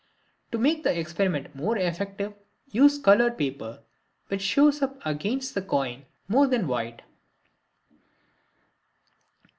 [0.51, 2.33] To make the experiment more effective,
[2.71, 3.83] use colored paper,
[4.29, 7.03] which shows up against the coin more than white.